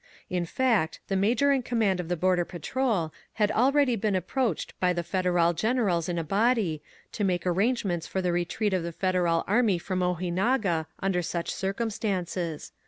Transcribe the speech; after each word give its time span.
In 0.31 0.47
fact, 0.47 0.99
the 1.09 1.15
major 1.15 1.51
in 1.51 1.61
command 1.61 1.99
of 1.99 2.07
the 2.09 2.17
Border 2.17 2.43
Patrol 2.43 3.13
had 3.33 3.51
already 3.51 3.95
been 3.95 4.15
approached 4.15 4.73
by 4.79 4.93
the 4.93 5.03
Federal 5.03 5.53
generals 5.53 6.09
in 6.09 6.17
a 6.17 6.23
body 6.23 6.81
to 7.11 7.23
make 7.23 7.45
arrangements 7.45 8.07
for 8.07 8.19
the 8.19 8.31
retreat 8.31 8.73
of 8.73 8.81
the 8.81 8.91
Federal 8.91 9.43
army 9.45 9.77
from 9.77 9.99
Ojinaga 9.99 10.87
under 11.01 11.21
such 11.21 11.51
circumstances. 11.53 12.71